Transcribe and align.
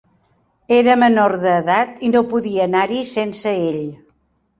Era 0.77 0.93
menor 1.01 1.35
d"edat 1.43 2.01
i 2.07 2.09
no 2.13 2.21
podia 2.31 2.65
anar-hi 2.69 2.99
sense 3.11 3.53
ell. 3.69 3.79